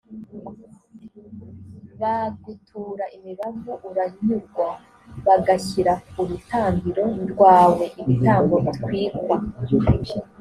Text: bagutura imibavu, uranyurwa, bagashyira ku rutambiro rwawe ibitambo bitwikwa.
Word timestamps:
bagutura 2.01 3.05
imibavu, 3.17 3.71
uranyurwa, 3.89 4.69
bagashyira 5.25 5.93
ku 6.11 6.19
rutambiro 6.29 7.03
rwawe 7.31 7.85
ibitambo 8.01 8.55
bitwikwa. 8.65 9.35